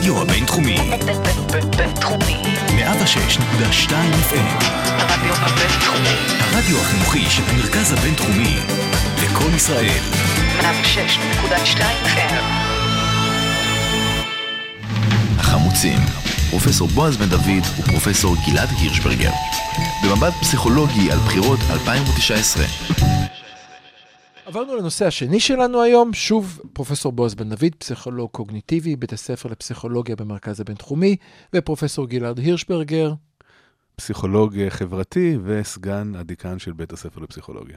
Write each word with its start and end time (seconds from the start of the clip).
הרדיו 0.00 0.22
הבינתחומי. 0.22 0.76
בינתחומי. 1.76 2.42
106.2 2.68 3.90
FM. 4.30 4.64
הרדיו 4.84 5.34
הבינתחומי. 5.34 6.16
הרדיו 6.40 6.80
החינוכי 6.80 7.30
של 7.30 7.42
המרכז 7.48 7.92
הבינתחומי. 7.92 8.56
לקום 9.22 9.54
ישראל. 9.54 10.00
106.2 10.60 11.80
FM. 12.04 12.34
החמוצים. 15.38 15.98
פרופסור 16.50 16.88
בועז 16.88 17.16
בן 17.16 17.28
דוד 17.28 17.64
ופרופסור 17.78 18.36
גלעד 18.46 18.68
הירשברגר. 18.78 19.30
במבט 20.04 20.32
פסיכולוגי 20.40 21.12
על 21.12 21.18
בחירות 21.18 21.60
2019. 21.70 22.64
עברנו 24.50 24.76
לנושא 24.76 25.06
השני 25.06 25.40
שלנו 25.40 25.82
היום, 25.82 26.12
שוב 26.12 26.60
פרופסור 26.72 27.12
בועז 27.12 27.34
בן 27.34 27.48
דוד, 27.48 27.74
פסיכולוג 27.78 28.30
קוגניטיבי, 28.30 28.96
בית 28.96 29.12
הספר 29.12 29.48
לפסיכולוגיה 29.48 30.16
במרכז 30.16 30.60
הבינתחומי, 30.60 31.16
ופרופסור 31.54 32.06
גלעד 32.06 32.38
הירשברגר. 32.38 33.12
פסיכולוג 33.96 34.58
אה, 34.58 34.70
חברתי 34.70 35.38
וסגן 35.44 36.12
הדיקן 36.16 36.58
של 36.58 36.72
בית 36.72 36.92
הספר 36.92 37.20
לפסיכולוגיה. 37.20 37.76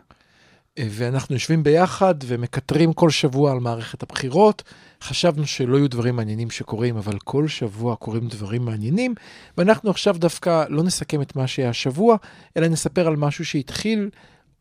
אה, 0.77 0.87
ואנחנו 0.89 1.35
יושבים 1.35 1.63
ביחד 1.63 2.15
ומקטרים 2.25 2.93
כל 2.93 3.09
שבוע 3.09 3.51
על 3.51 3.59
מערכת 3.59 4.03
הבחירות. 4.03 4.63
חשבנו 5.01 5.45
שלא 5.45 5.77
יהיו 5.77 5.89
דברים 5.89 6.15
מעניינים 6.15 6.49
שקורים, 6.49 6.97
אבל 6.97 7.19
כל 7.23 7.47
שבוע 7.47 7.95
קורים 7.95 8.27
דברים 8.27 8.65
מעניינים, 8.65 9.15
ואנחנו 9.57 9.89
עכשיו 9.89 10.15
דווקא 10.17 10.63
לא 10.69 10.83
נסכם 10.83 11.21
את 11.21 11.35
מה 11.35 11.47
שהיה 11.47 11.69
השבוע, 11.69 12.15
אלא 12.57 12.67
נספר 12.67 13.07
על 13.07 13.15
משהו 13.15 13.45
שהתחיל 13.45 14.09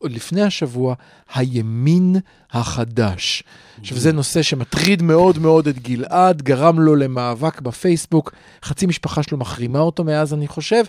עוד 0.02 0.12
לפני 0.12 0.42
השבוע, 0.42 0.94
הימין 1.34 2.16
החדש. 2.50 3.42
עכשיו, 3.80 3.98
זה 3.98 4.12
נושא 4.12 4.42
שמטריד 4.42 5.02
מאוד 5.02 5.38
מאוד 5.38 5.68
את 5.68 5.78
גלעד, 5.78 6.42
גרם 6.42 6.80
לו 6.80 6.96
למאבק 6.96 7.60
בפייסבוק, 7.60 8.32
חצי 8.64 8.86
משפחה 8.86 9.22
שלו 9.22 9.38
מחרימה 9.38 9.78
אותו 9.78 10.04
מאז, 10.04 10.34
אני 10.34 10.48
חושב, 10.48 10.84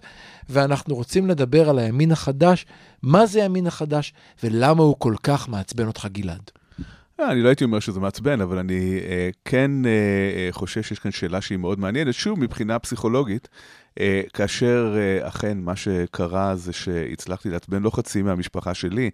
ואנחנו 0.50 0.96
רוצים 0.96 1.28
לדבר 1.28 1.70
על 1.70 1.80
הימין 1.80 2.12
החדש, 2.12 2.66
מה 3.04 3.26
זה 3.26 3.42
הימין 3.42 3.68
החדש, 3.68 4.14
ולמה 4.44 4.84
הוא 4.84 4.96
כל 5.00 5.16
כך 5.24 5.50
מעצבן 5.50 5.88
אותך, 5.88 6.08
גלעד. 6.12 6.52
אה, 7.20 7.32
אני 7.32 7.42
לא 7.42 7.48
הייתי 7.48 7.64
אומר 7.64 7.80
שזה 7.80 8.00
מעצבן, 8.00 8.42
אבל 8.42 8.58
אני 8.58 9.00
אה, 9.10 9.30
כן 9.46 9.72
אה, 9.86 10.48
חושב 10.52 10.84
שיש 10.84 11.00
כאן 11.00 11.12
שאלה 11.12 11.42
שהיא 11.42 11.58
מאוד 11.58 11.80
מעניינת, 11.80 12.14
שוב, 12.14 12.40
מבחינה 12.40 12.80
פסיכולוגית, 12.80 13.48
כאשר 14.34 14.96
אה, 14.98 15.28
אכן 15.28 15.58
מה 15.58 15.76
שקרה 15.76 16.56
זה 16.56 16.74
שהצלחתי 16.74 17.50
לעצבן 17.50 17.84
לא 17.84 17.90
חצי 17.90 18.22
מהמשפחה 18.22 18.74
שלי, 18.74 19.10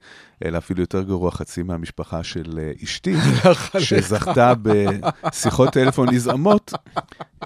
אלא 0.45 0.57
אפילו 0.57 0.81
יותר 0.81 1.03
גרוע, 1.03 1.31
חצי 1.31 1.63
מהמשפחה 1.63 2.23
של 2.23 2.59
אה, 2.59 2.71
אשתי, 2.83 3.15
שזכתה 3.79 4.53
בשיחות 4.61 5.69
טלפון 5.69 6.09
נזעמות, 6.09 6.73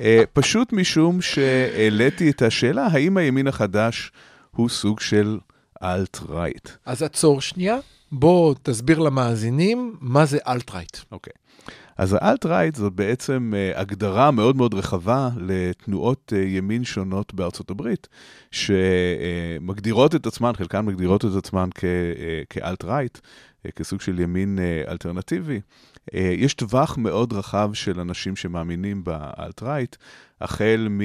אה, 0.02 0.24
פשוט 0.34 0.74
משום 0.74 1.22
שהעליתי 1.22 2.30
את 2.30 2.42
השאלה, 2.42 2.88
האם 2.92 3.18
הימין 3.18 3.48
החדש 3.48 4.12
הוא 4.52 4.70
סוג 4.70 5.00
של 5.00 5.40
alt-right? 5.84 6.70
אז 6.86 7.04
עצור 7.04 7.42
שנייה, 7.42 7.78
בוא 8.12 8.56
תסביר 8.64 9.00
למאזינים 9.00 9.96
מה 10.02 10.26
זה 10.26 10.38
alt-right. 10.48 10.98
אוקיי. 11.12 11.34
אז 11.98 12.18
ה 12.20 12.25
alt-right 12.25 12.76
זאת 12.76 12.94
בעצם 12.94 13.54
uh, 13.54 13.80
הגדרה 13.80 14.32
מאוד 14.32 14.56
מאוד 14.56 14.74
רחבה 14.74 15.30
לתנועות 15.38 16.34
uh, 16.36 16.38
ימין 16.38 16.84
שונות 16.84 17.34
בארצות 17.34 17.70
הברית, 17.70 18.08
שמגדירות 18.52 20.14
uh, 20.14 20.18
את 20.18 20.26
עצמן, 20.26 20.52
חלקן 20.58 20.86
מגדירות 20.86 21.26
את 21.26 21.36
עצמן 21.38 21.70
כ 22.50 22.61
alt-right, 22.61 23.18
כסוג 23.76 24.02
של 24.02 24.20
ימין 24.20 24.60
אלטרנטיבי. 24.88 25.62
יש 26.14 26.54
טווח 26.54 26.98
מאוד 26.98 27.34
רחב 27.34 27.70
של 27.74 28.00
אנשים 28.00 28.36
שמאמינים 28.36 29.04
ב 29.04 29.12
alt-right, 29.12 29.96
החל 30.42 30.88
מ... 30.90 31.02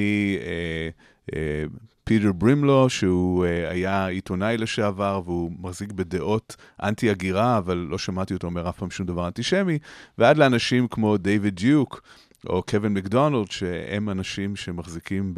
פיטר 2.08 2.32
ברימלו, 2.32 2.90
שהוא 2.90 3.44
uh, 3.44 3.48
היה 3.70 4.06
עיתונאי 4.06 4.56
לשעבר, 4.56 5.20
והוא 5.24 5.52
מחזיק 5.60 5.92
בדעות 5.92 6.56
אנטי-הגירה, 6.82 7.58
אבל 7.58 7.76
לא 7.90 7.98
שמעתי 7.98 8.34
אותו 8.34 8.46
אומר 8.46 8.68
אף 8.68 8.78
פעם 8.78 8.90
שום 8.90 9.06
דבר 9.06 9.26
אנטישמי, 9.26 9.78
ועד 10.18 10.38
לאנשים 10.38 10.88
כמו 10.88 11.16
דייוויד 11.16 11.54
דיוק, 11.54 12.02
או 12.46 12.62
קווין 12.62 12.94
מקדונלד, 12.94 13.50
שהם 13.50 14.10
אנשים 14.10 14.56
שמחזיקים 14.56 15.34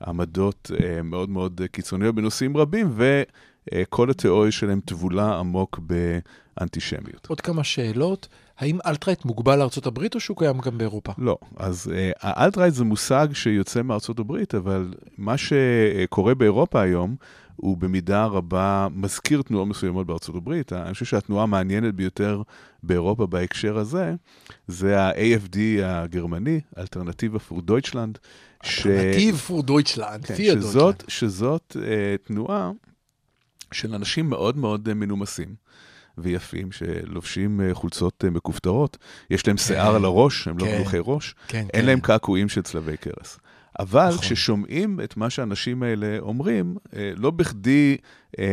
בעמדות 0.00 0.70
uh, 0.74 0.82
מאוד 1.04 1.30
מאוד 1.30 1.60
קיצוניות 1.72 2.14
בנושאים 2.14 2.56
רבים, 2.56 2.94
וכל 2.96 4.10
התיאוריה 4.10 4.52
שלהם 4.52 4.80
טבולה 4.84 5.38
עמוק 5.38 5.80
באנטישמיות. 5.82 7.26
עוד 7.26 7.40
כמה 7.40 7.64
שאלות. 7.64 8.28
האם 8.60 8.78
alt-right 8.86 9.24
מוגבל 9.24 9.58
לארצות 9.58 9.86
הברית 9.86 10.14
או 10.14 10.20
שהוא 10.20 10.36
קיים 10.36 10.58
גם 10.58 10.78
באירופה? 10.78 11.12
לא, 11.18 11.38
אז 11.56 11.92
ה 12.20 12.25
alt-right 12.25 12.74
זה 12.74 12.84
מושג 12.84 13.28
שיוצא 13.32 13.82
מארצות 13.82 14.18
הברית, 14.18 14.54
אבל 14.54 14.94
מה 15.18 15.34
שקורה 15.38 16.34
באירופה 16.34 16.80
היום, 16.80 17.16
הוא 17.56 17.76
במידה 17.76 18.24
רבה 18.24 18.88
מזכיר 18.94 19.42
תנועות 19.42 19.68
מסוימות 19.68 20.06
בארצות 20.06 20.34
הברית. 20.36 20.72
אני 20.72 20.92
חושב 20.92 21.04
שהתנועה 21.04 21.42
המעניינת 21.42 21.94
ביותר 21.94 22.42
באירופה 22.82 23.26
בהקשר 23.26 23.78
הזה, 23.78 24.14
זה 24.68 25.00
ה-AFD 25.00 25.56
הגרמני, 25.84 26.60
Alternative 26.78 27.38
für 27.38 27.62
Deutschland. 27.62 28.18
Alternative 28.64 29.36
für 29.36 29.62
Deutschland, 29.62 30.24
כן, 30.24 30.34
שזאת, 30.36 31.04
שזאת 31.08 31.76
uh, 31.78 32.26
תנועה 32.26 32.70
של 33.72 33.94
אנשים 33.94 34.30
מאוד 34.30 34.56
מאוד 34.56 34.88
uh, 34.88 34.94
מנומסים. 34.94 35.54
ויפים 36.22 36.72
שלובשים 36.72 37.60
אה, 37.60 37.74
חולצות 37.74 38.24
אה, 38.24 38.30
מכופתרות, 38.30 38.98
יש 39.30 39.46
להם 39.46 39.56
שיער 39.56 39.94
על 39.94 40.04
הראש, 40.04 40.48
הם 40.48 40.58
לא 40.58 40.64
כן. 40.64 40.76
מלוכי 40.76 40.96
ראש, 41.00 41.34
כן, 41.48 41.58
אין 41.58 41.68
כן. 41.82 41.86
להם 41.86 42.00
קעקועים 42.00 42.48
של 42.48 42.62
צלבי 42.62 42.96
קרס. 42.96 43.38
אבל 43.78 44.08
נכון. 44.08 44.20
כששומעים 44.20 45.00
את 45.04 45.16
מה 45.16 45.30
שהאנשים 45.30 45.82
האלה 45.82 46.18
אומרים, 46.18 46.76
אה, 46.96 47.12
לא 47.16 47.30
בכדי 47.30 47.96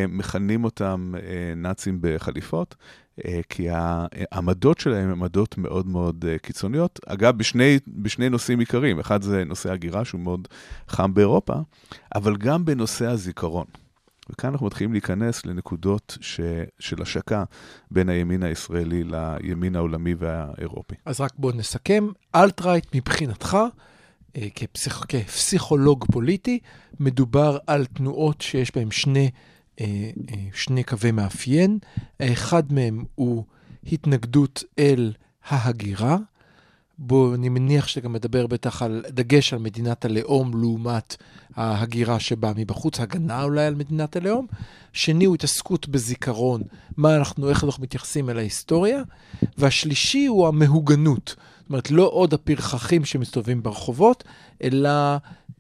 מכנים 0.07 0.63
אותם 0.63 1.13
נאצים 1.55 1.97
בחליפות, 2.01 2.75
כי 3.49 3.67
העמדות 3.71 4.79
שלהם 4.79 5.03
הן 5.03 5.11
עמדות 5.11 5.57
מאוד 5.57 5.87
מאוד 5.87 6.25
קיצוניות. 6.41 6.99
אגב, 7.05 7.37
בשני, 7.37 7.79
בשני 7.87 8.29
נושאים 8.29 8.59
עיקריים, 8.59 8.99
אחד 8.99 9.21
זה 9.21 9.43
נושא 9.43 9.71
הגירה, 9.71 10.05
שהוא 10.05 10.21
מאוד 10.21 10.47
חם 10.87 11.13
באירופה, 11.13 11.53
אבל 12.15 12.37
גם 12.37 12.65
בנושא 12.65 13.07
הזיכרון. 13.07 13.65
וכאן 14.29 14.49
אנחנו 14.49 14.65
מתחילים 14.65 14.91
להיכנס 14.91 15.45
לנקודות 15.45 16.17
ש... 16.21 16.39
של 16.79 17.01
השקה 17.01 17.43
בין 17.91 18.09
הימין 18.09 18.43
הישראלי 18.43 19.03
לימין 19.03 19.75
העולמי 19.75 20.15
והאירופי. 20.17 20.95
אז 21.05 21.21
רק 21.21 21.31
בוא 21.37 21.51
נסכם, 21.51 22.07
אלטרייט 22.35 22.95
מבחינתך, 22.95 23.57
אה, 24.35 24.47
כפסיכ... 24.55 25.05
כפסיכולוג 25.07 26.05
פוליטי, 26.11 26.59
מדובר 26.99 27.57
על 27.67 27.85
תנועות 27.85 28.41
שיש 28.41 28.75
בהן 28.75 28.91
שני, 28.91 29.31
אה, 29.81 29.85
אה, 30.29 30.35
שני 30.53 30.83
קווי 30.83 31.11
מאפיין. 31.11 31.79
האחד 32.19 32.73
מהם 32.73 33.03
הוא 33.15 33.43
התנגדות 33.91 34.63
אל 34.79 35.13
ההגירה. 35.47 36.17
בו 36.99 37.35
אני 37.35 37.49
מניח 37.49 37.87
שאתה 37.87 38.05
גם 38.05 38.13
מדבר 38.13 38.47
בטח 38.47 38.81
על 38.81 39.05
דגש 39.09 39.53
על 39.53 39.59
מדינת 39.59 40.05
הלאום 40.05 40.61
לעומת 40.61 41.15
ההגירה 41.55 42.19
שבאה 42.19 42.51
מבחוץ, 42.55 42.99
הגנה 42.99 43.43
אולי 43.43 43.65
על 43.65 43.75
מדינת 43.75 44.15
הלאום. 44.15 44.47
שני 44.93 45.25
הוא 45.25 45.35
התעסקות 45.35 45.87
בזיכרון, 45.87 46.61
מה 46.97 47.15
אנחנו, 47.15 47.49
איך 47.49 47.63
אנחנו 47.63 47.83
מתייחסים 47.83 48.29
אל 48.29 48.37
ההיסטוריה. 48.37 49.01
והשלישי 49.57 50.25
הוא 50.25 50.47
המהוגנות. 50.47 51.35
זאת 51.59 51.69
אומרת, 51.69 51.91
לא 51.91 52.09
עוד 52.13 52.33
הפרחחים 52.33 53.05
שמסתובבים 53.05 53.63
ברחובות, 53.63 54.23
אלא 54.63 54.89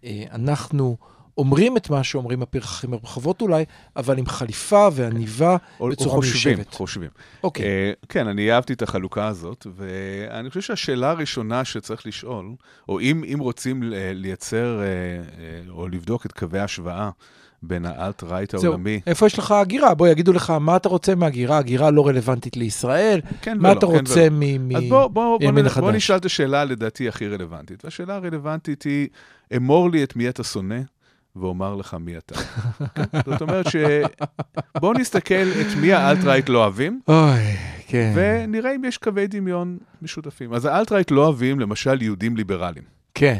אה, 0.03 0.23
אנחנו 0.31 0.97
אומרים 1.37 1.77
את 1.77 1.89
מה 1.89 2.03
שאומרים 2.03 2.41
הפרחחים 2.41 2.91
ברחובות 2.91 3.41
אולי, 3.41 3.65
אבל 3.95 4.17
עם 4.17 4.25
חליפה 4.25 4.87
ועניבה 4.93 5.57
או, 5.79 5.89
בצורה 5.89 6.15
או 6.15 6.21
חושבים, 6.21 6.55
מיושבת. 6.55 6.73
חושבים. 6.73 7.09
אוקיי. 7.43 7.65
Uh, 7.65 8.05
כן, 8.09 8.27
אני 8.27 8.51
אהבתי 8.51 8.73
את 8.73 8.81
החלוקה 8.81 9.27
הזאת, 9.27 9.67
ואני 9.75 10.49
חושב 10.49 10.61
שהשאלה 10.61 11.09
הראשונה 11.09 11.65
שצריך 11.65 12.07
לשאול, 12.07 12.45
או 12.89 12.99
אם, 12.99 13.23
אם 13.33 13.39
רוצים 13.39 13.83
לייצר 14.13 14.79
uh, 14.79 15.67
uh, 15.67 15.71
או 15.71 15.87
לבדוק 15.87 16.25
את 16.25 16.31
קווי 16.31 16.59
ההשוואה 16.59 17.09
בין 17.63 17.85
האלט-רייט 17.85 18.51
זהו, 18.55 18.71
העולמי, 18.71 18.99
איפה 19.07 19.25
יש 19.25 19.39
לך 19.39 19.51
הגירה? 19.51 19.93
בוא 19.93 20.07
יגידו 20.07 20.33
לך, 20.33 20.49
מה 20.49 20.75
אתה 20.75 20.89
רוצה 20.89 21.15
מהגירה? 21.15 21.57
הגירה 21.57 21.91
לא 21.91 22.07
רלוונטית 22.07 22.57
לישראל. 22.57 23.19
כן 23.41 23.57
מה 23.57 23.69
ולא, 23.69 23.77
אתה 23.77 23.87
כן 23.87 23.93
רוצה 23.93 24.19
ולא. 24.21 24.29
מ- 24.31 24.75
אז 24.75 24.83
בוא, 24.89 25.07
בוא, 25.07 25.07
בוא, 25.07 25.39
מימין 25.39 25.63
נ- 25.63 25.67
החדש? 25.67 25.83
בוא 25.83 25.91
נשאל 25.91 26.15
את 26.15 26.25
השאלה 26.25 26.65
לדעתי 26.65 27.07
הכי 27.07 27.27
רלוונטית. 27.27 27.85
והשאלה 27.85 28.15
הרלוונטית 28.15 28.83
היא, 28.83 29.07
אמור 29.55 29.89
לי 29.91 30.03
את 30.03 30.15
מי 30.15 30.29
אתה 30.29 30.43
שונא, 30.43 30.75
ואומר 31.39 31.75
לך 31.75 31.93
מי 31.93 32.17
אתה. 32.17 32.35
זאת 33.31 33.41
אומרת 33.41 33.65
ש... 33.69 33.75
בואו 34.79 34.93
נסתכל 34.93 35.47
את 35.61 35.77
מי 35.81 35.93
האלט-רייט 35.93 36.49
לא 36.49 36.63
אוהבים, 36.63 37.01
אוי, 37.07 37.57
כן. 37.87 38.13
ונראה 38.15 38.75
אם 38.75 38.85
יש 38.85 38.97
קווי 38.97 39.27
דמיון 39.27 39.77
משותפים. 40.01 40.53
אז 40.53 40.65
האלט-רייט 40.65 41.11
לא 41.11 41.23
אוהבים, 41.25 41.59
למשל, 41.59 42.01
יהודים 42.01 42.37
ליברליים. 42.37 42.85
כן, 43.13 43.39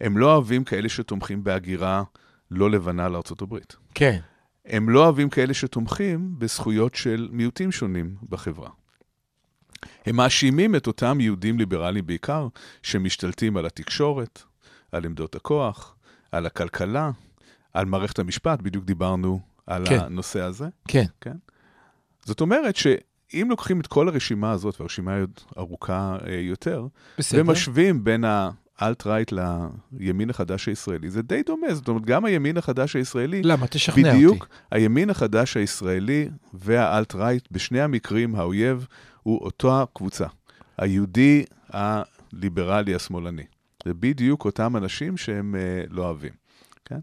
הם 0.00 0.18
לא 0.18 0.32
אוהבים 0.34 0.64
כאלה 0.64 0.88
שתומכים 0.88 1.44
בהגירה 1.44 2.02
לא 2.50 2.70
לבנה 2.70 3.08
לארצות 3.08 3.42
הברית. 3.42 3.76
כן. 3.94 4.18
הם 4.66 4.88
לא 4.88 5.04
אוהבים 5.04 5.30
כאלה 5.30 5.54
שתומכים 5.54 6.34
בזכויות 6.38 6.94
של 6.94 7.28
מיעוטים 7.32 7.72
שונים 7.72 8.14
בחברה. 8.28 8.70
הם 10.06 10.16
מאשימים 10.16 10.76
את 10.76 10.86
אותם 10.86 11.20
יהודים 11.20 11.58
ליברליים 11.58 12.06
בעיקר, 12.06 12.48
שמשתלטים 12.82 13.56
על 13.56 13.66
התקשורת, 13.66 14.42
על 14.92 15.04
עמדות 15.04 15.34
הכוח, 15.34 15.96
על 16.32 16.46
הכלכלה, 16.46 17.10
על 17.74 17.84
מערכת 17.84 18.18
המשפט, 18.18 18.62
בדיוק 18.62 18.84
דיברנו 18.84 19.40
על 19.66 19.88
כן. 19.88 19.98
הנושא 19.98 20.40
הזה. 20.40 20.66
כן. 20.88 21.04
זאת 22.24 22.40
אומרת 22.40 22.76
שאם 22.76 23.46
לוקחים 23.50 23.80
את 23.80 23.86
כל 23.86 24.08
הרשימה 24.08 24.50
הזאת, 24.50 24.80
והרשימה 24.80 25.14
היא 25.14 25.22
עוד 25.22 25.40
ארוכה 25.58 26.16
אה, 26.26 26.34
יותר, 26.34 26.86
בסדר. 27.18 27.40
ומשווים 27.40 28.04
בין 28.04 28.24
האלט-רייט 28.78 29.32
לימין 29.92 30.30
החדש 30.30 30.68
הישראלי, 30.68 31.10
זה 31.10 31.22
די 31.22 31.42
דומה. 31.42 31.74
זאת 31.74 31.88
אומרת, 31.88 32.04
גם 32.04 32.24
הימין 32.24 32.56
החדש 32.56 32.96
הישראלי, 32.96 33.42
למה? 33.42 33.66
תשכנע 33.66 34.14
בדיוק 34.14 34.42
אותי. 34.42 34.54
הימין 34.70 35.10
החדש 35.10 35.56
הישראלי 35.56 36.28
והאלט-רייט, 36.54 37.48
בשני 37.50 37.80
המקרים 37.80 38.34
האויב 38.34 38.86
הוא 39.22 39.38
אותה 39.44 39.84
קבוצה. 39.94 40.26
היהודי 40.78 41.44
הליברלי 41.68 42.94
השמאלני. 42.94 43.44
זה 43.84 43.94
בדיוק 43.94 44.44
אותם 44.44 44.76
אנשים 44.76 45.16
שהם 45.16 45.54
אה, 45.54 45.84
לא 45.90 46.02
אוהבים, 46.06 46.32
כן? 46.84 46.98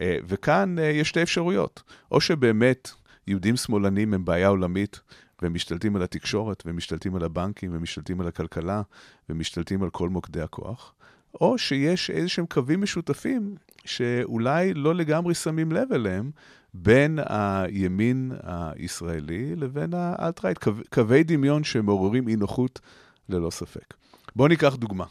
אה, 0.00 0.18
וכאן 0.24 0.78
אה, 0.78 0.84
יש 0.84 1.08
שתי 1.08 1.22
אפשרויות. 1.22 1.82
או 2.10 2.20
שבאמת 2.20 2.90
יהודים 3.26 3.56
שמאלנים 3.56 4.14
הם 4.14 4.24
בעיה 4.24 4.48
עולמית, 4.48 5.00
והם 5.42 5.54
משתלטים 5.54 5.96
על 5.96 6.02
התקשורת, 6.02 6.62
והם 6.66 6.76
משתלטים 6.76 7.14
על 7.14 7.24
הבנקים, 7.24 7.72
והם 7.72 7.82
משתלטים 7.82 8.20
על 8.20 8.28
הכלכלה, 8.28 8.82
ומשתלטים 9.28 9.82
על 9.82 9.90
כל 9.90 10.08
מוקדי 10.08 10.40
הכוח, 10.40 10.94
או 11.40 11.58
שיש 11.58 12.10
איזה 12.10 12.28
שהם 12.28 12.46
קווים 12.46 12.80
משותפים 12.80 13.54
שאולי 13.84 14.74
לא 14.74 14.94
לגמרי 14.94 15.34
שמים 15.34 15.72
לב 15.72 15.92
אליהם, 15.92 16.30
בין 16.74 17.18
הימין 17.26 18.32
הישראלי 18.42 19.56
לבין 19.56 19.94
האלט-רייט, 19.94 20.58
קו, 20.58 20.70
קווי 20.90 21.24
דמיון 21.24 21.64
שמעוררים 21.64 22.28
אי 22.28 22.36
נוחות 22.36 22.80
ללא 23.28 23.50
ספק. 23.50 23.94
בואו 24.36 24.48
ניקח 24.48 24.74
דוגמה. 24.74 25.04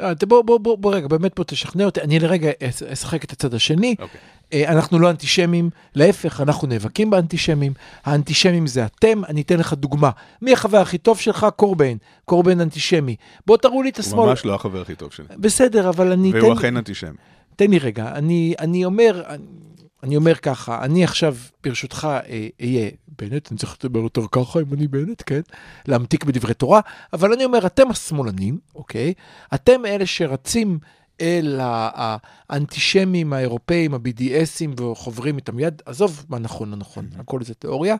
אה, 0.00 0.12
בוא, 0.28 0.42
בוא, 0.42 0.58
בוא, 0.58 0.78
בוא 0.78 0.94
רגע, 0.94 1.08
באמת 1.08 1.32
בוא 1.36 1.44
תשכנע 1.44 1.84
אותי. 1.84 2.00
אני 2.00 2.18
לרגע 2.18 2.50
אש- 2.62 2.82
אשחק 2.82 3.24
את 3.24 3.32
הצד 3.32 3.54
השני. 3.54 3.94
אוקיי. 3.98 4.20
אה, 4.52 4.72
אנחנו 4.72 4.98
לא 4.98 5.10
אנטישמים, 5.10 5.70
להפך, 5.94 6.40
אנחנו 6.40 6.68
נאבקים 6.68 7.10
באנטישמים. 7.10 7.72
האנטישמים 8.04 8.66
זה 8.66 8.84
אתם, 8.84 9.22
אני 9.28 9.40
אתן 9.42 9.58
לך 9.58 9.72
דוגמה. 9.72 10.10
מי 10.42 10.52
החבר 10.52 10.78
הכי 10.78 10.98
טוב 10.98 11.18
שלך? 11.20 11.46
קורבן. 11.56 11.96
קורבן 12.24 12.60
אנטישמי. 12.60 13.16
בוא 13.46 13.56
תראו 13.56 13.82
לי 13.82 13.88
את 13.90 13.98
השמאל. 13.98 14.18
הוא 14.20 14.26
ממש 14.28 14.44
לא 14.44 14.54
החבר 14.54 14.80
הכי 14.80 14.94
טוב 14.94 15.12
שלי. 15.12 15.26
בסדר, 15.36 15.88
אבל 15.88 16.12
אני... 16.12 16.32
והוא 16.32 16.52
אכן 16.52 16.76
אנטישמי. 16.76 17.10
תן 17.56 17.70
לי 17.70 17.78
רגע, 17.78 18.08
אני, 18.14 18.54
אני 18.58 18.84
אומר, 18.84 19.22
אני, 20.04 20.16
אומר 20.16 20.34
ככה, 20.34 20.84
אני 20.84 21.04
עכשיו, 21.04 21.36
ברשותך, 21.62 22.08
אה, 22.28 22.48
אהיה 22.60 22.90
בנט, 23.18 23.50
אני 23.50 23.58
צריך 23.58 23.76
לדבר 23.80 24.00
יותר 24.00 24.22
ככה 24.32 24.60
אם 24.60 24.74
אני 24.74 24.88
בנט, 24.88 25.22
כן? 25.26 25.40
להמתיק 25.88 26.24
בדברי 26.24 26.54
תורה, 26.54 26.80
אבל 27.12 27.32
אני 27.32 27.44
אומר, 27.44 27.66
אתם 27.66 27.90
השמאלנים, 27.90 28.58
אוקיי? 28.74 29.14
אתם 29.54 29.86
אלה 29.86 30.06
שרצים 30.06 30.78
אל 31.20 31.60
האנטישמים 31.62 33.32
האירופאים, 33.32 33.94
ה-BDSים, 33.94 34.82
וחוברים 34.82 35.36
איתם 35.36 35.58
יד, 35.58 35.82
עזוב 35.86 36.24
מה 36.28 36.38
נכון, 36.38 36.70
לא 36.70 36.76
נכון, 36.76 37.08
הכל 37.18 37.42
זה 37.42 37.54
תיאוריה. 37.54 37.96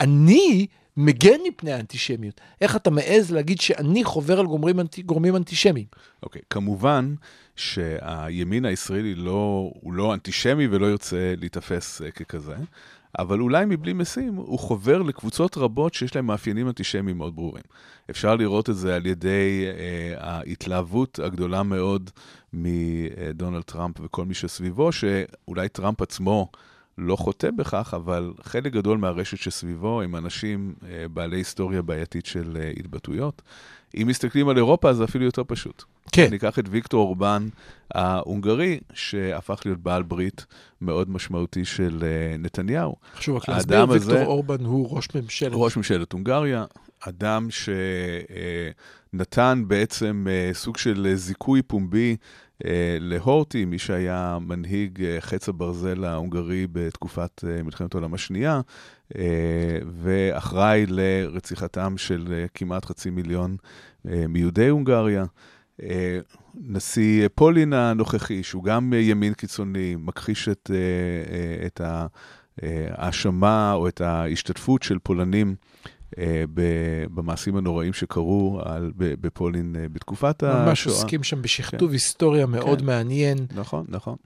אני 0.00 0.66
מגן 0.96 1.38
מפני 1.48 1.72
האנטישמיות. 1.72 2.40
איך 2.60 2.76
אתה 2.76 2.90
מעז 2.90 3.32
להגיד 3.32 3.60
שאני 3.60 4.04
חובר 4.04 4.40
על 4.40 4.46
גורמים, 4.46 4.80
אנטי, 4.80 5.02
גורמים 5.02 5.36
אנטישמיים? 5.36 5.86
אוקיי, 6.22 6.42
כמובן 6.50 7.14
שהימין 7.56 8.64
הישראלי 8.64 9.14
לא, 9.14 9.70
הוא 9.80 9.92
לא 9.92 10.14
אנטישמי 10.14 10.66
ולא 10.66 10.86
יוצא 10.86 11.34
להיתפס 11.36 12.02
אה, 12.02 12.10
ככזה, 12.10 12.54
אבל 13.18 13.40
אולי 13.40 13.64
מבלי 13.64 13.92
משים, 13.92 14.34
הוא 14.34 14.58
חובר 14.58 15.02
לקבוצות 15.02 15.56
רבות 15.56 15.94
שיש 15.94 16.16
להן 16.16 16.24
מאפיינים 16.24 16.68
אנטישמיים 16.68 17.18
מאוד 17.18 17.36
ברורים. 17.36 17.64
אפשר 18.10 18.36
לראות 18.36 18.70
את 18.70 18.76
זה 18.76 18.96
על 18.96 19.06
ידי 19.06 19.64
אה, 19.66 20.14
ההתלהבות 20.18 21.18
הגדולה 21.18 21.62
מאוד 21.62 22.10
מדונלד 22.52 23.62
טראמפ 23.62 23.96
וכל 24.00 24.24
מי 24.24 24.34
שסביבו, 24.34 24.92
שאולי 24.92 25.68
טראמפ 25.68 26.02
עצמו 26.02 26.48
לא 26.98 27.16
חוטא 27.16 27.50
בכך, 27.50 27.94
אבל 27.96 28.32
חלק 28.42 28.72
גדול 28.72 28.98
מהרשת 28.98 29.36
שסביבו 29.38 30.00
הם 30.02 30.16
אנשים 30.16 30.74
אה, 30.88 31.08
בעלי 31.08 31.36
היסטוריה 31.36 31.82
בעייתית 31.82 32.26
של 32.26 32.56
אה, 32.60 32.72
התבטאויות. 32.76 33.42
אם 34.00 34.06
מסתכלים 34.06 34.48
על 34.48 34.56
אירופה, 34.56 34.92
זה 34.92 35.04
אפילו 35.04 35.24
יותר 35.24 35.42
פשוט. 35.46 35.82
כן. 36.12 36.26
ניקח 36.30 36.58
את 36.58 36.64
ויקטור 36.70 37.00
אורבן 37.06 37.48
ההונגרי, 37.94 38.80
שהפך 38.94 39.60
להיות 39.64 39.78
בעל 39.78 40.02
ברית 40.02 40.46
מאוד 40.80 41.10
משמעותי 41.10 41.64
של 41.64 41.98
אה, 42.06 42.36
נתניהו. 42.38 42.94
חשוב 43.16 43.36
רק 43.36 43.48
להסביר, 43.48 43.82
הזה- 43.82 44.10
ויקטור 44.12 44.26
אורבן 44.26 44.64
הוא 44.64 44.96
ראש 44.96 45.08
ממשלת. 45.14 45.52
ראש 45.54 45.76
ממשלת 45.76 46.12
הונגריה, 46.12 46.64
אדם 47.08 47.48
שנתן 49.12 49.64
בעצם 49.66 50.26
אה, 50.30 50.50
סוג 50.54 50.76
של 50.76 51.06
אה, 51.10 51.16
זיכוי 51.16 51.62
פומבי 51.62 52.16
אה, 52.64 52.96
להורטי, 53.00 53.64
מי 53.64 53.78
שהיה 53.78 54.38
מנהיג 54.40 55.04
אה, 55.04 55.20
חץ 55.20 55.48
הברזל 55.48 56.04
ההונגרי 56.04 56.66
בתקופת 56.72 57.44
אה, 57.48 57.62
מלחמת 57.62 57.94
העולם 57.94 58.14
השנייה, 58.14 58.60
אה, 59.16 59.78
ואחראי 60.02 60.86
לרציחתם 60.88 61.94
של 61.98 62.32
אה, 62.32 62.44
כמעט 62.54 62.84
חצי 62.84 63.10
מיליון 63.10 63.56
אה, 64.08 64.26
מיהודי 64.28 64.68
הונגריה. 64.68 65.24
אה, 65.82 66.18
נשיא 66.54 67.28
פולין 67.34 67.72
הנוכחי, 67.72 68.42
שהוא 68.42 68.64
גם 68.64 68.92
אה, 68.92 68.98
ימין 68.98 69.34
קיצוני, 69.34 69.96
מכחיש 69.98 70.48
את, 70.48 70.70
אה, 70.74 70.76
אה, 71.34 71.66
את. 71.66 71.80
אה, 71.80 72.06
ההאשמה 72.62 73.72
או 73.72 73.88
את 73.88 74.00
ההשתתפות 74.00 74.82
של 74.82 74.98
פולנים 74.98 75.48
אה, 75.48 75.90
במעשים 77.14 77.56
הנוראים 77.56 77.92
שקרו 77.92 78.60
על, 78.64 78.92
ב- 78.96 79.14
בפולין 79.26 79.76
אה, 79.78 79.88
בתקופת 79.88 80.42
השואה. 80.42 80.66
ממש 80.66 80.86
עוסקים 80.86 81.22
שם 81.22 81.42
בשכתוב 81.42 81.92
היסטוריה 81.92 82.46
מאוד 82.46 82.80
כן. 82.80 82.86
מעניין. 82.86 83.38
נכון, 83.54 83.84
נכון. 83.88 84.16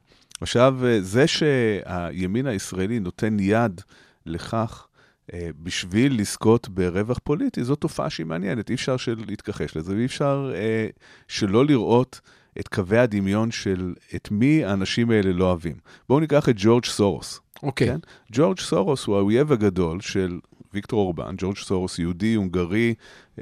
עכשיו, 0.40 0.86
אה, 0.86 1.00
זה 1.00 1.26
שהימין 1.26 2.46
הישראלי 2.46 3.00
נותן 3.00 3.36
יד 3.40 3.80
לכך 4.26 4.86
אה, 5.32 5.48
בשביל 5.62 6.20
לזכות 6.20 6.68
ברווח 6.68 7.18
פוליטי, 7.24 7.64
זו 7.64 7.74
תופעה 7.74 8.10
שהיא 8.10 8.26
מעניינת, 8.26 8.70
אי 8.70 8.74
אפשר 8.74 8.96
של 8.96 9.24
להתכחש 9.26 9.76
לזה, 9.76 9.96
ואי 9.96 10.04
אפשר 10.04 10.52
אה, 10.54 10.86
שלא 11.28 11.64
לראות 11.64 12.20
את 12.60 12.68
קווי 12.68 12.98
הדמיון 12.98 13.50
של 13.50 13.94
את 14.14 14.30
מי 14.30 14.64
האנשים 14.64 15.10
האלה 15.10 15.32
לא 15.32 15.44
אוהבים. 15.44 15.76
בואו 16.08 16.20
ניקח 16.20 16.48
את 16.48 16.54
ג'ורג' 16.58 16.84
סורוס. 16.84 17.40
אוקיי. 17.62 17.88
כן? 17.88 17.98
ג'ורג' 18.32 18.58
סורוס 18.58 19.04
הוא 19.04 19.16
האויב 19.16 19.52
הגדול 19.52 20.00
של 20.00 20.38
ויקטור 20.74 21.00
אורבן. 21.00 21.34
ג'ורג' 21.38 21.56
סורוס 21.56 21.98
יהודי, 21.98 22.34
הונגרי, 22.34 22.94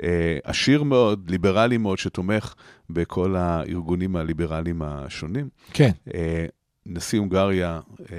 אה, 0.02 0.38
עשיר 0.44 0.82
מאוד, 0.82 1.31
ליברלי 1.31 1.76
מאוד, 1.76 1.99
שתומך 1.99 2.54
בכל 2.90 3.37
הארגונים 3.37 4.16
הליברליים 4.16 4.83
השונים. 4.83 5.49
כן. 5.73 5.90
אה, 6.14 6.47
נשיא 6.87 7.18
הונגריה 7.18 7.80
אה, 8.00 8.16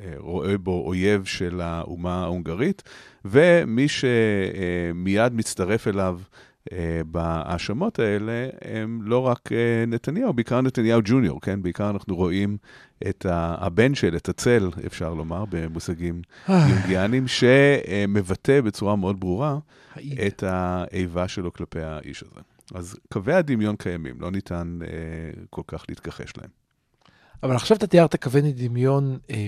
אה, 0.00 0.12
רואה 0.16 0.58
בו 0.58 0.86
אויב 0.86 1.24
של 1.24 1.60
האומה 1.60 2.22
ההונגרית, 2.22 2.82
ומי 3.24 3.86
שמיד 3.88 5.32
מצטרף 5.32 5.88
אליו 5.88 6.20
בהאשמות 7.06 7.98
האלה, 7.98 8.48
הם 8.62 9.00
לא 9.02 9.18
רק 9.18 9.52
אה, 9.52 9.84
נתניהו, 9.86 10.32
בעיקר 10.32 10.60
נתניהו 10.60 11.00
ג'וניור, 11.04 11.40
כן? 11.40 11.62
בעיקר 11.62 11.90
אנחנו 11.90 12.16
רואים 12.16 12.56
את 13.08 13.26
הבן 13.28 13.94
של, 13.94 14.16
את 14.16 14.28
הצל, 14.28 14.70
אפשר 14.86 15.14
לומר, 15.14 15.44
במושגים 15.50 16.22
אה, 16.48 16.66
יונגיאנים, 16.68 17.24
שמבטא 17.28 18.60
בצורה 18.60 18.96
מאוד 18.96 19.20
ברורה. 19.20 19.58
את 20.26 20.42
האיבה 20.42 21.28
שלו 21.28 21.52
כלפי 21.52 21.80
האיש 21.80 22.22
הזה. 22.22 22.40
אז 22.74 22.96
קווי 23.12 23.34
הדמיון 23.34 23.76
קיימים, 23.76 24.20
לא 24.20 24.30
ניתן 24.30 24.78
אה, 24.82 25.42
כל 25.50 25.62
כך 25.66 25.84
להתכחש 25.88 26.32
להם. 26.36 26.50
אבל 27.42 27.54
עכשיו 27.56 27.76
אתה 27.76 27.86
תיארת 27.86 28.22
כוון 28.22 28.50
דמיון, 28.50 29.18
אה, 29.30 29.46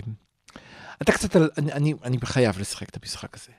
אתה 1.03 1.13
קצת, 1.13 1.37
על, 1.37 1.51
אני, 1.59 1.73
אני, 1.73 1.95
אני 2.05 2.19
חייב 2.25 2.59
לשחק 2.59 2.89
את 2.89 2.97
המשחק 3.03 3.37
הזה. 3.37 3.53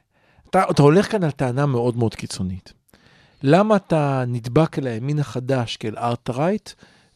אתה, 0.49 0.63
אתה 0.71 0.81
הולך 0.81 1.11
כאן 1.11 1.23
על 1.23 1.31
טענה 1.31 1.65
מאוד 1.65 1.97
מאוד 1.97 2.15
קיצונית. 2.15 2.73
למה 3.43 3.75
אתה 3.75 4.23
נדבק 4.27 4.79
אל 4.79 4.87
הימין 4.87 5.19
החדש 5.19 5.77
כאל 5.77 5.97
ארט-רייט, 5.97 6.69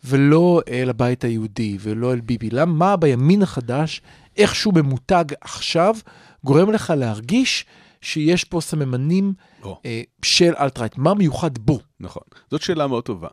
ולא 0.06 0.62
אל 0.68 0.90
הבית 0.90 1.24
היהודי, 1.24 1.78
ולא 1.80 2.14
אל 2.14 2.20
ביבי? 2.20 2.50
למה, 2.50 2.74
מה 2.74 2.98
בימין 2.98 3.42
החדש, 3.42 4.02
איכשהו 4.38 4.72
ממותג 4.72 5.26
עכשיו, 5.42 5.96
גורם 6.44 6.72
לך 6.72 6.94
להרגיש 6.98 7.66
שיש 8.02 8.44
פה 8.44 8.62
סממנים 8.62 9.34
או. 9.64 9.80
אה, 9.86 10.02
של 10.22 10.54
אלט-רייט? 10.60 10.98
מה 10.98 11.14
מיוחד 11.14 11.58
בו? 11.58 11.80
נכון, 12.00 12.24
זאת 12.52 12.62
שאלה 12.62 12.88
מאוד 12.88 13.04
טובה. 13.04 13.28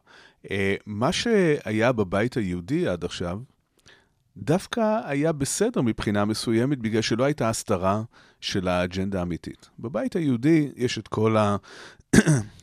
אה, 0.51 0.75
מה 0.87 1.13
שהיה 1.13 1.93
בבית 1.93 2.37
היהודי 2.37 2.89
עד 2.89 3.05
עכשיו, 3.05 3.39
דווקא 4.41 5.01
היה 5.05 5.33
בסדר 5.33 5.81
מבחינה 5.81 6.25
מסוימת, 6.25 6.79
בגלל 6.79 7.03
שלא 7.03 7.25
הייתה 7.25 7.49
הסתרה 7.49 8.03
של 8.41 8.69
האג'נדה 8.69 9.21
האמיתית. 9.21 9.71
בבית 9.79 10.17
היהודי 10.17 10.69
יש 10.77 10.99
את 10.99 11.09
כל 11.09 11.37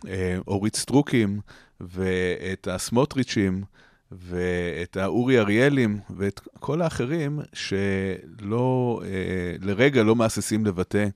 האורית 0.05 0.75
סטרוקים 0.81 1.39
ואת 1.81 2.67
הסמוטריצ'ים 2.67 3.63
ואת 4.11 4.97
האורי 4.97 5.39
אריאלים 5.39 5.99
ואת 6.09 6.39
כל 6.59 6.81
האחרים 6.81 7.39
שלא, 7.53 9.01
אה, 9.05 9.55
לרגע 9.61 10.03
לא 10.03 10.15
מהססים 10.15 10.65
לבטא 10.65 11.07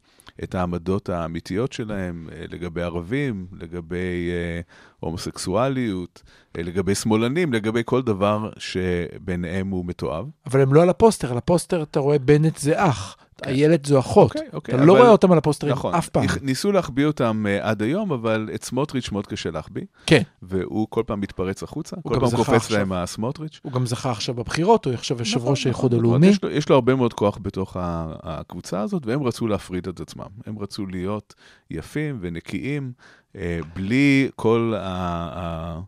את 0.44 0.56
העמדות 0.56 1.10
האמיתיות 1.10 1.74
שלהם 1.74 2.30
אה, 2.32 2.46
לגבי 2.50 2.82
ערבים, 2.82 3.48
לגבי 3.60 4.30
אה, 4.32 4.62
הומוסקסואליות, 5.00 6.24
לגבי 6.58 6.96
שמאלנים, 6.96 7.54
לגבי 7.54 7.82
כל 7.86 8.02
דבר 8.02 8.50
שביניהם 8.58 9.68
הוא 9.68 9.86
מתועב. 9.86 10.26
אבל 10.46 10.62
הם 10.62 10.74
לא 10.74 10.82
על 10.82 10.90
הפוסטר, 10.90 11.32
על 11.32 11.38
הפוסטר 11.38 11.84
אתה 11.84 12.00
רואה 12.00 12.20
בנט 12.20 12.58
זה 12.58 12.86
אח. 12.86 13.18
איילת 13.46 13.86
זו 13.86 14.00
אחות. 14.00 14.32
אוקיי, 14.36 14.48
אוקיי, 14.54 14.76
אתה 14.76 14.86
לא 14.86 14.98
רואה 14.98 15.10
אותם 15.10 15.32
על 15.32 15.38
הפוסטרים 15.38 15.72
נכון, 15.72 15.94
אף 15.96 16.10
פעם. 16.10 16.26
ניסו 16.42 16.72
להחביא 16.72 17.06
אותם 17.06 17.46
אה, 17.50 17.70
עד 17.70 17.82
היום, 17.82 18.12
אבל 18.12 18.50
את 18.56 18.64
סמוטריץ' 18.64 19.12
מאוד 19.12 19.28
קשה 19.28 19.52
להחביא, 19.52 19.84
כן, 20.06 20.22
והוא 20.42 20.88
כל 20.90 21.04
פעם 21.06 21.20
מתפרץ 21.22 21.64
החוצה, 21.64 21.96
כל 22.08 22.20
פעם 22.20 22.30
קופץ. 22.36 22.72
להם 22.72 22.92
הסמוטריץ'. 22.94 23.60
הוא 23.64 23.72
גם 23.72 23.86
זכה 23.86 24.12
עכשיו 24.12 24.36
בבחירות, 24.36 24.86
הוא 24.86 24.94
עכשיו 24.94 25.18
יושב 25.20 25.38
נכון, 25.38 25.50
ראש 25.52 25.66
האיחוד 25.66 25.94
נכון, 25.94 26.06
נכון. 26.06 26.24
הלאומי. 26.24 26.56
יש 26.56 26.70
לו, 26.70 26.76
הרבה 26.76 26.96
מאוד 26.96 27.14
כוח 27.14 27.38
בתוך 27.42 27.78
הקבוצה 28.24 28.80
הזאת, 28.82 29.06
והם 29.06 29.24
רצו 29.24 29.48
להפריד 29.48 29.88
את 29.88 30.00
עצמם. 30.00 30.26
הם 30.46 30.60
רצו 30.60 30.86
להיות 30.86 31.34
יפים 31.72 32.18
ונקיים, 32.22 32.92
אה, 33.36 33.60
בלי 33.76 34.30
כל 34.36 34.74
ה- 34.78 35.80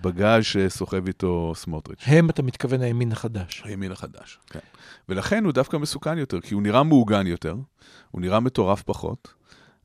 הבגאז' 0.00 0.44
שסוחב 0.44 1.06
איתו 1.06 1.52
סמוטריץ'. 1.56 2.02
הם, 2.06 2.30
אתה 2.30 2.42
מתכוון, 2.42 2.80
הימין 2.82 3.12
החדש. 3.12 3.62
הימין 3.64 3.92
החדש, 3.92 4.38
כן. 4.46 4.58
ולכן 5.08 5.44
הוא 5.44 5.52
דווקא 5.52 5.76
מסוכן 5.76 6.18
יותר, 6.18 6.40
כי 6.40 6.54
הוא 6.54 6.62
נראה 6.62 6.82
מעוגן 6.82 7.26
יותר, 7.26 7.56
הוא 8.10 8.20
נראה 8.20 8.40
מטורף 8.40 8.82
פחות, 8.82 9.34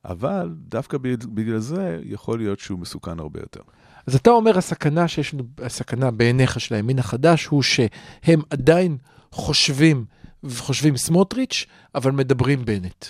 אבל 0.04 0.54
דווקא 0.68 0.98
בגלל- 0.98 1.58
זה 1.58 2.00
יכול 2.04 2.38
להיות 2.38 2.58
שהוא 2.58 2.78
מסוכן 2.78 3.18
הרבה 3.20 3.40
יותר. 3.40 3.60
אז 4.06 4.14
אתה 4.14 4.30
אומר, 4.30 4.58
הסכנה 4.58 5.08
שיש 5.08 5.34
לנו, 5.34 5.44
הסכנה 5.62 6.10
בעיניך 6.10 6.60
של 6.60 6.74
הימין 6.74 6.98
החדש, 6.98 7.46
הוא 7.46 7.62
שהם 7.62 8.40
עדיין 8.50 8.96
חושבים, 9.32 10.04
חושבים 10.48 10.96
סמוטריץ', 10.96 11.66
אבל 11.94 12.10
מדברים 12.10 12.64
בנט. 12.64 13.06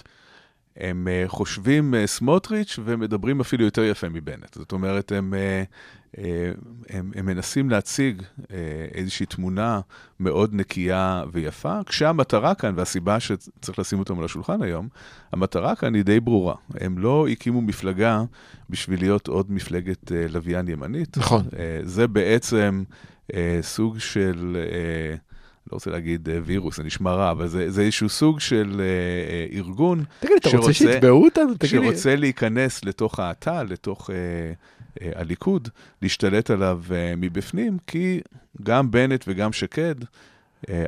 הם 0.76 1.08
אה, 1.08 1.24
חושבים 1.26 1.94
אה, 1.94 2.06
סמוטריץ' 2.06 2.78
ומדברים 2.84 3.40
אפילו 3.40 3.64
יותר 3.64 3.82
יפה 3.84 4.08
מבנט. 4.08 4.54
זאת 4.54 4.72
אומרת, 4.72 5.12
הם, 5.12 5.34
אה, 5.34 5.62
הם, 6.90 7.10
הם 7.14 7.26
מנסים 7.26 7.70
להציג 7.70 8.22
אה, 8.50 8.56
איזושהי 8.94 9.26
תמונה 9.26 9.80
מאוד 10.20 10.54
נקייה 10.54 11.24
ויפה, 11.32 11.80
כשהמטרה 11.86 12.54
כאן, 12.54 12.72
והסיבה 12.76 13.20
שצריך 13.20 13.78
לשים 13.78 13.98
אותם 13.98 14.18
על 14.18 14.24
השולחן 14.24 14.62
היום, 14.62 14.88
המטרה 15.32 15.76
כאן 15.76 15.94
היא 15.94 16.02
די 16.02 16.20
ברורה. 16.20 16.54
הם 16.80 16.98
לא 16.98 17.28
הקימו 17.28 17.62
מפלגה 17.62 18.24
בשביל 18.70 19.00
להיות 19.00 19.28
עוד 19.28 19.52
מפלגת 19.52 20.12
אה, 20.12 20.26
לוויין 20.28 20.68
ימנית. 20.68 21.18
נכון. 21.18 21.42
אה, 21.58 21.80
זה 21.82 22.06
בעצם 22.06 22.84
אה, 23.34 23.58
סוג 23.62 23.98
של... 23.98 24.56
לא 25.72 25.76
רוצה 25.76 25.90
להגיד 25.90 26.28
אה, 26.28 26.38
וירוס, 26.44 26.76
זה 26.76 26.82
נשמע 26.84 27.12
רע, 27.12 27.30
אבל 27.30 27.48
זה, 27.48 27.70
זה 27.70 27.82
איזשהו 27.82 28.08
סוג 28.08 28.40
של 28.40 28.80
אה, 28.80 28.84
אה, 28.84 29.58
ארגון 29.58 30.04
תגיד 30.20 30.30
לי, 30.30 30.36
אתה 30.36 30.48
רוצה 30.56 30.72
שרוצה- 30.72 30.92
שיתבעו 30.94 31.24
אותנו? 31.24 31.54
תגיד 31.58 31.80
לי. 31.80 31.86
שרוצה 31.86 32.16
להיכנס 32.16 32.84
לתוך 32.84 33.18
התא, 33.20 33.62
לתוך 33.68 34.10
אה, 34.10 34.16
אה, 35.02 35.20
הליכוד, 35.20 35.68
להשתלט 36.02 36.50
עליו 36.50 36.80
אה, 36.92 37.14
מבפנים, 37.16 37.78
כי 37.86 38.20
גם 38.62 38.90
בנט 38.90 39.24
וגם 39.28 39.52
שקד, 39.52 39.94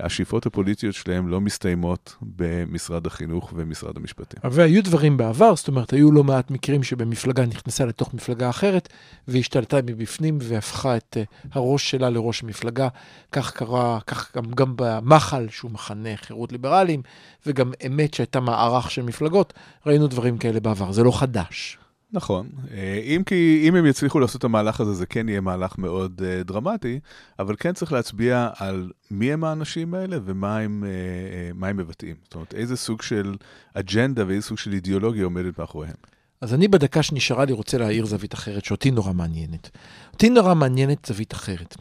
השאיפות 0.02 0.46
הפוליטיות 0.46 0.94
שלהם 0.94 1.28
לא 1.28 1.40
מסתיימות 1.40 2.16
במשרד 2.22 3.06
החינוך 3.06 3.52
ומשרד 3.56 3.96
המשפטים. 3.96 4.40
והיו 4.44 4.84
דברים 4.84 5.16
בעבר, 5.16 5.56
זאת 5.56 5.68
אומרת, 5.68 5.92
היו 5.92 6.12
לא 6.12 6.24
מעט 6.24 6.50
מקרים 6.50 6.82
שבמפלגה 6.82 7.46
נכנסה 7.46 7.84
לתוך 7.84 8.14
מפלגה 8.14 8.50
אחרת, 8.50 8.88
והשתלטה 9.28 9.76
מבפנים 9.86 10.38
והפכה 10.40 10.96
את 10.96 11.16
אה, 11.16 11.22
הראש 11.52 11.90
שלה 11.90 12.10
לראש 12.10 12.42
המפלגה. 12.42 12.88
כך 13.32 13.52
קרה, 13.52 13.98
כך 14.06 14.36
גם, 14.36 14.44
גם 14.50 14.72
במח"ל, 14.76 15.46
שהוא 15.50 15.70
מחנה 15.70 16.16
חירות 16.16 16.52
ליברלים, 16.52 17.02
וגם 17.46 17.72
אמת 17.86 18.14
שהייתה 18.14 18.40
מערך 18.40 18.90
של 18.90 19.02
מפלגות, 19.02 19.52
ראינו 19.86 20.06
דברים 20.06 20.38
כאלה 20.38 20.60
בעבר, 20.60 20.92
זה 20.92 21.02
לא 21.02 21.18
חדש. 21.18 21.78
נכון, 22.12 22.50
אה, 22.70 23.00
אם 23.04 23.22
כי 23.26 23.64
אם 23.68 23.74
הם 23.74 23.86
יצליחו 23.86 24.20
לעשות 24.20 24.38
את 24.38 24.44
המהלך 24.44 24.80
הזה, 24.80 24.94
זה 24.94 25.06
כן 25.06 25.28
יהיה 25.28 25.40
מהלך 25.40 25.78
מאוד 25.78 26.22
אה, 26.24 26.42
דרמטי, 26.42 27.00
אבל 27.38 27.54
כן 27.58 27.72
צריך 27.72 27.92
להצביע 27.92 28.48
על 28.56 28.90
מי 29.10 29.32
הם 29.32 29.44
האנשים 29.44 29.94
האלה 29.94 30.18
ומה 30.24 30.58
הם, 30.58 30.84
אה, 30.86 31.50
מה 31.54 31.68
הם 31.68 31.76
מבטאים. 31.76 32.16
זאת 32.24 32.34
אומרת, 32.34 32.54
איזה 32.54 32.76
סוג 32.76 33.02
של 33.02 33.36
אג'נדה 33.74 34.24
ואיזה 34.26 34.46
סוג 34.46 34.58
של 34.58 34.72
אידיאולוגיה 34.72 35.24
עומדת 35.24 35.58
מאחוריהם. 35.58 35.96
אז 36.40 36.54
אני 36.54 36.68
בדקה 36.68 37.02
שנשארה 37.02 37.44
לי 37.44 37.52
רוצה 37.52 37.78
להעיר 37.78 38.06
זווית 38.06 38.34
אחרת, 38.34 38.64
שאותי 38.64 38.90
נורא 38.90 39.12
מעניינת. 39.12 39.70
אותי 40.12 40.30
נורא 40.30 40.54
מעניינת 40.54 41.04
זווית 41.04 41.32
אחרת. 41.32 41.76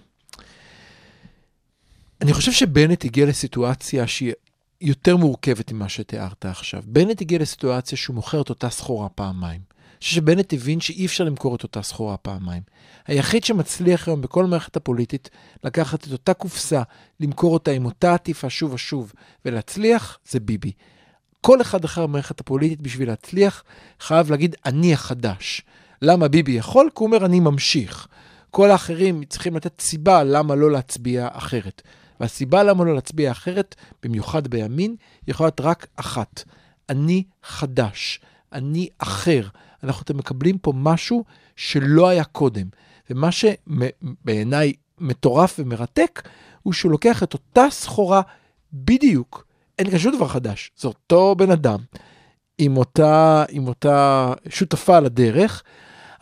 אני 2.22 2.34
חושב 2.34 2.51
שבנט 2.51 3.05
הגיע 3.05 3.25
לסיטואציה 3.25 4.08
שהיא 4.08 4.34
יותר 4.82 5.17
מורכבת 5.17 5.72
ממה 5.72 5.89
שתיארת 5.89 6.46
עכשיו. 6.46 6.84
בנט 6.86 7.22
הגיע 7.22 7.39
לסיטואציה 7.39 7.98
שהוא 7.98 8.15
מוכר 8.15 8.41
את 8.41 8.50
אותה 8.50 8.70
סחורה 8.70 9.10
פעמיים. 9.10 9.75
שבנט 9.99 10.53
הבין 10.53 10.79
שאי 10.79 11.05
אפשר 11.05 11.23
למכור 11.23 11.55
את 11.55 11.63
אותה 11.63 11.81
סחורה 11.81 12.17
פעמיים. 12.17 12.61
היחיד 13.07 13.43
שמצליח 13.43 14.07
היום 14.07 14.21
בכל 14.21 14.43
המערכת 14.43 14.75
הפוליטית 14.75 15.29
לקחת 15.63 16.07
את 16.07 16.11
אותה 16.11 16.33
קופסה, 16.33 16.81
למכור 17.19 17.53
אותה 17.53 17.71
עם 17.71 17.85
אותה 17.85 18.13
עטיפה 18.13 18.49
שוב 18.49 18.73
ושוב 18.73 19.13
ולהצליח, 19.45 20.19
זה 20.29 20.39
ביבי. 20.39 20.71
כל 21.41 21.61
אחד 21.61 21.83
אחר 21.83 22.07
במערכת 22.07 22.39
הפוליטית 22.39 22.81
בשביל 22.81 23.07
להצליח 23.07 23.63
חייב 23.99 24.31
להגיד 24.31 24.55
אני 24.65 24.93
החדש. 24.93 25.61
למה 26.01 26.27
ביבי 26.27 26.51
יכול? 26.51 26.89
כי 26.95 26.99
הוא 26.99 27.07
אומר 27.07 27.25
אני 27.25 27.39
ממשיך. 27.39 28.07
כל 28.51 28.71
האחרים 28.71 29.23
צריכים 29.23 29.55
לתת 29.55 29.81
סיבה 29.81 30.23
למה 30.23 30.55
לא 30.55 30.71
להצביע 30.71 31.27
אחרת. 31.31 31.81
והסיבה 32.19 32.63
למה 32.63 32.83
לא 32.83 32.95
להצביע 32.95 33.31
אחרת, 33.31 33.75
במיוחד 34.03 34.47
בימין, 34.47 34.95
יכולה 35.27 35.47
להיות 35.47 35.61
רק 35.61 35.87
אחת. 35.95 36.43
אני 36.89 37.23
חדש, 37.43 38.19
אני 38.53 38.89
אחר. 38.97 39.47
אנחנו 39.85 40.03
אתם 40.03 40.17
מקבלים 40.17 40.57
פה 40.57 40.73
משהו 40.75 41.23
שלא 41.55 42.07
היה 42.07 42.23
קודם. 42.23 42.67
ומה 43.09 43.29
שבעיניי 43.31 44.73
מטורף 44.99 45.55
ומרתק, 45.59 46.27
הוא 46.63 46.73
שהוא 46.73 46.91
לוקח 46.91 47.23
את 47.23 47.33
אותה 47.33 47.65
סחורה 47.69 48.21
בדיוק. 48.73 49.45
אין 49.79 49.89
כאן 49.89 49.99
שום 49.99 50.15
דבר 50.15 50.27
חדש, 50.27 50.71
זה 50.77 50.87
אותו 50.87 51.35
בן 51.37 51.51
אדם, 51.51 51.79
עם 52.57 52.77
אותה, 52.77 53.43
עם 53.49 53.67
אותה 53.67 54.33
שותפה 54.49 54.97
על 54.97 55.05
הדרך, 55.05 55.63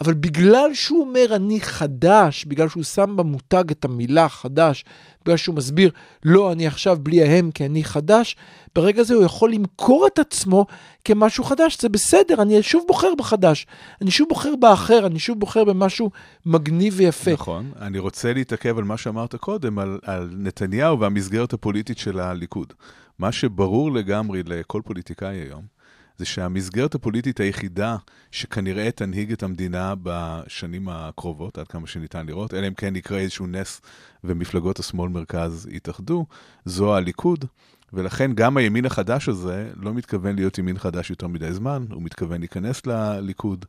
אבל 0.01 0.13
בגלל 0.13 0.73
שהוא 0.73 1.01
אומר 1.01 1.35
אני 1.35 1.61
חדש, 1.61 2.45
בגלל 2.45 2.69
שהוא 2.69 2.83
שם 2.83 3.15
במותג 3.15 3.71
את 3.71 3.85
המילה 3.85 4.29
חדש, 4.29 4.85
בגלל 5.23 5.37
שהוא 5.37 5.55
מסביר, 5.55 5.91
לא, 6.25 6.51
אני 6.51 6.67
עכשיו 6.67 6.97
בלי 7.01 7.23
ההם 7.23 7.51
כי 7.51 7.65
אני 7.65 7.83
חדש, 7.83 8.35
ברגע 8.75 9.01
הזה 9.01 9.13
הוא 9.13 9.23
יכול 9.23 9.53
למכור 9.53 10.07
את 10.07 10.19
עצמו 10.19 10.65
כמשהו 11.05 11.43
חדש, 11.43 11.77
זה 11.81 11.89
בסדר, 11.89 12.41
אני 12.41 12.63
שוב 12.63 12.83
בוחר 12.87 13.15
בחדש, 13.17 13.67
אני 14.01 14.11
שוב 14.11 14.29
בוחר 14.29 14.55
באחר, 14.59 15.05
אני 15.05 15.19
שוב 15.19 15.39
בוחר 15.39 15.63
במשהו 15.63 16.11
מגניב 16.45 16.93
ויפה. 16.97 17.33
נכון. 17.33 17.71
אני 17.81 17.99
רוצה 17.99 18.33
להתעכב 18.33 18.77
על 18.77 18.83
מה 18.83 18.97
שאמרת 18.97 19.35
קודם, 19.35 19.79
על, 19.79 19.99
על 20.03 20.29
נתניהו 20.37 20.99
והמסגרת 20.99 21.53
הפוליטית 21.53 21.97
של 21.97 22.19
הליכוד. 22.19 22.73
מה 23.19 23.31
שברור 23.31 23.91
לגמרי 23.91 24.43
לכל 24.45 24.81
פוליטיקאי 24.85 25.35
היום, 25.35 25.72
זה 26.17 26.25
שהמסגרת 26.25 26.95
הפוליטית 26.95 27.39
היחידה 27.39 27.95
שכנראה 28.31 28.91
תנהיג 28.91 29.31
את 29.31 29.43
המדינה 29.43 29.93
בשנים 30.03 30.89
הקרובות, 30.89 31.57
עד 31.57 31.67
כמה 31.67 31.87
שניתן 31.87 32.25
לראות, 32.25 32.53
אלא 32.53 32.67
אם 32.67 32.73
כן 32.73 32.95
יקרה 32.95 33.19
איזשהו 33.19 33.47
נס 33.47 33.81
ומפלגות 34.23 34.79
השמאל-מרכז 34.79 35.67
יתאחדו, 35.71 36.25
זו 36.65 36.95
הליכוד. 36.95 37.45
ולכן 37.93 38.33
גם 38.33 38.57
הימין 38.57 38.85
החדש 38.85 39.29
הזה 39.29 39.71
לא 39.75 39.93
מתכוון 39.93 40.35
להיות 40.35 40.57
ימין 40.57 40.77
חדש 40.77 41.09
יותר 41.09 41.27
מדי 41.27 41.53
זמן, 41.53 41.85
הוא 41.91 42.03
מתכוון 42.03 42.39
להיכנס 42.39 42.85
לליכוד, 42.85 43.65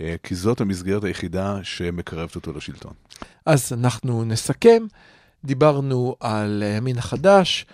אה, 0.00 0.14
כי 0.22 0.34
זאת 0.34 0.60
המסגרת 0.60 1.04
היחידה 1.04 1.58
שמקרבת 1.62 2.36
אותו 2.36 2.52
לשלטון. 2.52 2.92
אז 3.46 3.72
אנחנו 3.72 4.24
נסכם. 4.24 4.86
דיברנו 5.44 6.16
על 6.20 6.62
הימין 6.62 6.98
החדש. 6.98 7.66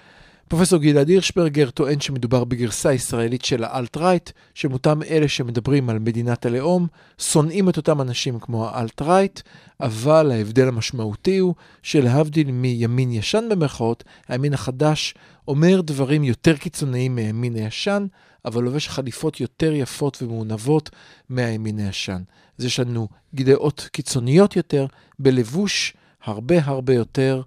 פרופסור 0.50 0.78
גלעד 0.78 1.09
הירשברגר 1.09 1.71
טוען 1.71 2.00
שמדובר 2.00 2.45
בגרסה 2.45 2.92
ישראלית 2.92 3.45
של 3.45 3.64
האלט-רייט, 3.64 4.30
שמותם 4.54 5.02
אלה 5.02 5.28
שמדברים 5.28 5.90
על 5.90 5.99
מדינת 5.99 6.47
הלאום, 6.47 6.87
שונאים 7.19 7.69
את 7.69 7.76
אותם 7.76 8.00
אנשים 8.00 8.38
כמו 8.40 8.69
האלט-רייט, 8.69 9.40
אבל 9.80 10.30
ההבדל 10.30 10.69
המשמעותי 10.69 11.38
הוא 11.38 11.54
שלהבדיל 11.83 12.50
מימין 12.50 13.12
ישן 13.12 13.45
במרכאות, 13.50 14.04
הימין 14.28 14.54
החדש 14.54 15.14
אומר 15.49 15.80
דברים 15.80 16.25
יותר 16.25 16.57
קיצוניים 16.57 17.14
מהימין 17.14 17.54
הישן, 17.54 18.07
אבל 18.45 18.62
לובש 18.62 18.88
חליפות 18.88 19.40
יותר 19.40 19.73
יפות 19.73 20.23
ומעונבות 20.23 20.90
מהימין 21.28 21.78
הישן. 21.78 22.23
אז 22.59 22.64
יש 22.64 22.80
לנו 22.80 23.09
דעות 23.35 23.88
קיצוניות 23.92 24.57
יותר, 24.57 24.87
בלבוש 25.19 25.95
הרבה 26.25 26.57
הרבה 26.64 26.95
יותר 26.95 27.42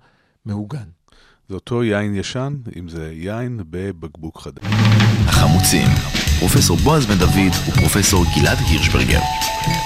מהוגן. 0.45 1.02
זה 1.49 1.55
אותו 1.55 1.83
יין 1.83 2.15
ישן, 2.15 2.53
אם 2.79 2.89
זה 2.89 3.11
יין 3.13 3.59
בבקבוק 3.69 4.41
חדש. 4.41 4.63
החמוצים, 5.27 5.87
פרופסור 6.39 6.77
בועז 6.77 7.05
בן 7.05 7.17
דוד 7.17 7.53
ופרופסור 7.67 8.25
גלעד 8.35 8.57
הירשברגר. 8.57 9.19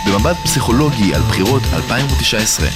במבט 0.07 0.35
פסיכולוגי 0.43 1.15
על 1.15 1.21
בחירות 1.21 1.61
2019. 1.73 2.67